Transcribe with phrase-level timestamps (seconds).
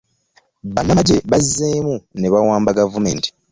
[0.73, 3.27] Bannamagye bazzeemu ne bawamba gavumenti.